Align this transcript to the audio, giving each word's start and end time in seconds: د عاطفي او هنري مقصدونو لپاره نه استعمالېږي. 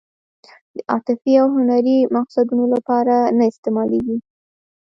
د 0.75 0.77
عاطفي 0.91 1.33
او 1.41 1.47
هنري 1.55 1.97
مقصدونو 2.15 2.65
لپاره 2.73 3.15
نه 3.37 3.43
استعمالېږي. 3.51 4.17